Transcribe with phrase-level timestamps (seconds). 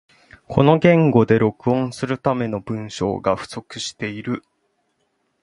[0.47, 4.41] この言語で録音するための文章が不足している